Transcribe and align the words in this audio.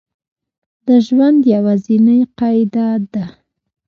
د 0.85 0.87
ژوند 1.07 1.39
یوازینۍ 1.55 2.19
قاعده 2.37 2.87
ده 3.11 3.25